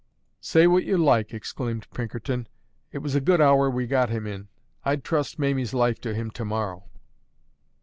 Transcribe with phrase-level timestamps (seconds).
[0.39, 2.47] "Say what you like," exclaimed Pinkerton,
[2.91, 4.47] "it was a good hour we got him in:
[4.83, 6.85] I'd trust Mamie's life to him to morrow."